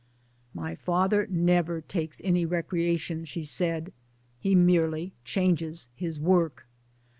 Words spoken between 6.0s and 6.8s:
work."